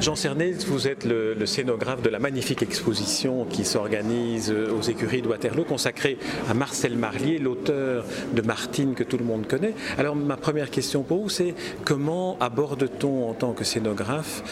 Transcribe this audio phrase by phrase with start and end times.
[0.00, 5.28] Jean Cernet, vous êtes le, scénographe de la magnifique exposition qui s'organise aux écuries de
[5.28, 8.04] Waterloo, consacrée à Marcel Marlier, l'auteur
[8.34, 9.74] de Martine que tout le monde connaît.
[9.98, 11.54] Alors ma première question pour vous, c'est
[11.84, 14.42] comment aborde-t-on en tant que scénographe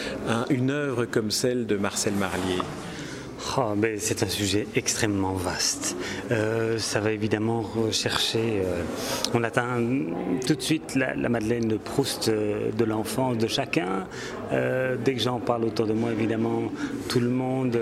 [0.49, 2.61] une œuvre comme celle de Marcel Marlier?
[3.57, 5.95] Oh, c'est un sujet extrêmement vaste.
[6.31, 8.61] Euh, ça va évidemment rechercher.
[8.65, 8.81] Euh,
[9.33, 9.77] on atteint
[10.45, 14.07] tout de suite la, Madeleine de Proust euh, de l'enfance de chacun.
[14.51, 16.63] dès que j'en parle autour de moi, évidemment,
[17.07, 17.77] tout le monde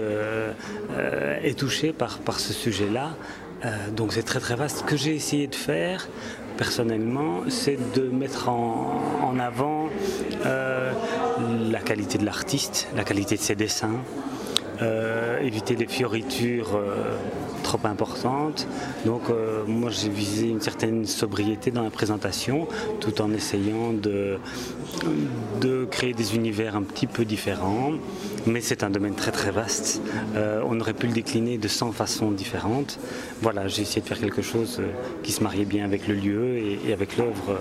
[1.43, 3.15] est touché par, par ce sujet-là.
[3.95, 4.79] donc c'est très très vaste.
[4.79, 6.07] Ce que j'ai essayé de faire,
[6.57, 9.89] personnellement, c'est de mettre en, en avant
[10.43, 13.99] la qualité de l'artiste, la qualité de ses dessins.
[14.83, 17.15] Euh, éviter les fioritures euh,
[17.63, 18.67] trop importantes.
[19.05, 22.67] Donc euh, moi j'ai visé une certaine sobriété dans la présentation
[22.99, 24.37] tout en essayant de,
[25.61, 27.91] de créer des univers un petit peu différents.
[28.45, 30.01] Mais c'est un domaine très très vaste.
[30.35, 32.99] on aurait pu le décliner de 100 façons différentes.
[33.41, 34.81] Voilà, j'ai essayé de faire quelque chose
[35.23, 37.57] qui se mariait bien avec le lieu et avec l'œuvre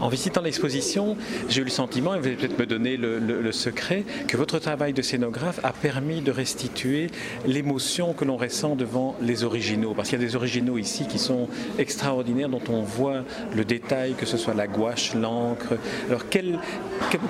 [0.00, 1.16] en visitant l'exposition,
[1.48, 4.92] j'ai eu le sentiment, et vous allez peut-être me donner le, secret, que votre travail
[4.92, 7.08] de scénographe a permis de restituer
[7.46, 9.94] l'émotion que l'on ressent devant les originaux.
[9.94, 14.14] Parce qu'il y a des originaux ici qui sont extraordinaires, dont on voit le détail,
[14.14, 15.74] que ce soit la gouache, l'encre.
[16.08, 16.24] Alors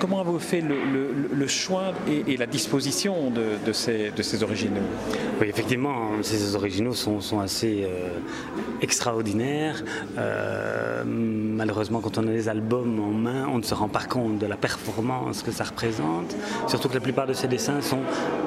[0.00, 1.92] comment avez-vous fait le, choix
[2.26, 4.80] et, la disposition de, ces, originaux?
[5.40, 8.08] Oui, effectivement, ces originaux sont, assez euh,
[8.80, 9.82] extraordinaires.
[10.18, 11.02] Euh,
[11.54, 14.46] malheureusement, quand on a les albums en main, on ne se rend pas compte de
[14.46, 16.36] la performance que ça représente.
[16.68, 18.00] Surtout que la plupart de ces dessins sont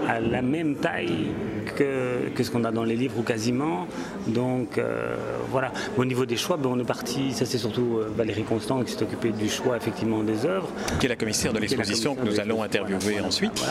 [0.07, 1.27] à la même taille
[1.75, 3.87] que, que ce qu'on a dans les livres ou quasiment.
[4.27, 5.15] Donc euh,
[5.51, 5.71] voilà.
[5.97, 8.93] Au niveau des choix, ben, on est parti, ça c'est surtout euh, Valérie Constant qui
[8.93, 10.69] s'est occupée du choix effectivement des œuvres.
[10.99, 13.63] Qui est la commissaire de l'exposition que nous allons interviewer ensuite.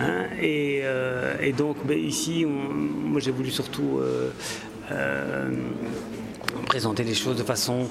[0.00, 4.00] Hein, et, euh, et, donc ben, ici, moi j'ai voulu surtout
[6.66, 7.88] présenter les choses de façon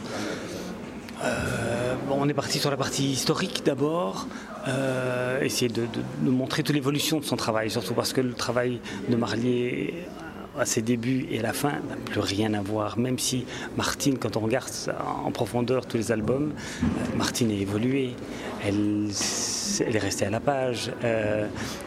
[1.25, 4.27] euh, on est parti sur la partie historique d'abord,
[4.67, 5.87] euh, essayer de,
[6.23, 9.93] montrer toute l'évolution de son travail, surtout parce que le travail de Marlier
[10.59, 12.97] à ses débuts et à la fin n'a plus rien à voir.
[12.97, 13.45] Même si
[13.77, 14.71] Martine, quand on regarde
[15.23, 18.11] en profondeur tous les albums, euh, Martine a évolué.
[18.65, 19.09] Elle,
[19.93, 20.91] est restée à la page.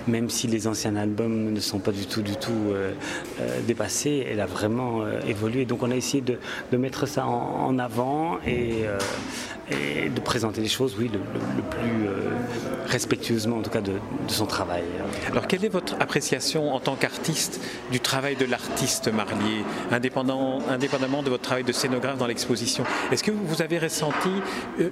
[0.06, 2.72] même si les anciens albums ne sont pas du tout, du tout
[3.66, 5.64] dépassés, elle a vraiment évolué.
[5.64, 8.84] Donc on a essayé de, mettre ça en avant et
[9.70, 12.30] de présenter les choses, oui, le, plus euh,
[12.86, 13.92] respectueusement en tout cas de,
[14.28, 14.82] son travail.
[15.30, 18.57] Alors quelle est votre appréciation en tant qu'artiste du travail de l'artiste
[19.12, 24.30] Marlier, indépendant, indépendamment de votre travail de scénographe dans l'exposition Est-ce que vous avez ressenti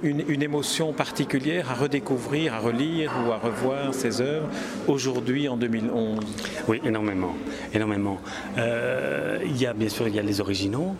[0.03, 4.47] une, émotion particulière à redécouvrir, à relire ou à revoir ces œuvres
[4.87, 6.19] aujourd'hui en 2011
[6.67, 7.35] Oui, énormément,
[7.73, 8.19] énormément.
[8.57, 10.95] Euh, il y a bien sûr il y a les originaux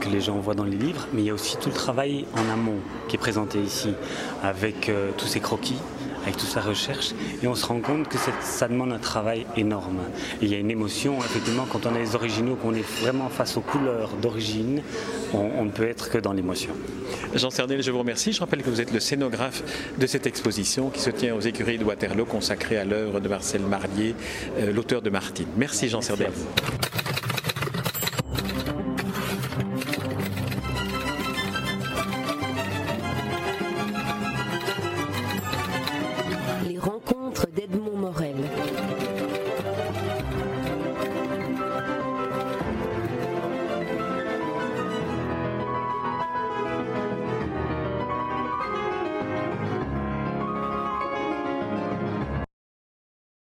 [0.00, 2.24] que les gens voient dans les livres, mais il y a aussi tout le travail
[2.34, 3.94] en amont qui est présenté ici,
[4.42, 5.78] avec euh, tous ces croquis,
[6.24, 7.12] avec toute sa recherche,
[7.42, 10.00] et on se rend compte que ça demande un travail énorme.
[10.42, 13.56] il y a une émotion, effectivement, quand on a les originaux, qu'on est vraiment face
[13.56, 14.82] aux couleurs d'origine,
[15.32, 16.70] on, ne peut être que dans l'émotion.
[17.34, 18.32] Jean Cernel, je vous remercie.
[18.32, 19.62] Je rappelle que vous êtes le scénographe
[19.98, 23.60] de cette exposition qui se tient aux écuries de Waterloo, consacrée à l'œuvre de Marcel
[23.62, 24.14] Marlier,
[24.58, 25.48] euh, l'auteur de Martine.
[25.56, 26.32] Merci Jean Cernel.